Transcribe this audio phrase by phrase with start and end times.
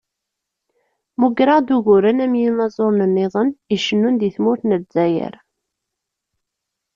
[1.15, 5.35] Mmugreɣ-d uguren am yinaẓuren-nniḍen, icennun deg tmurt n Lezzayer.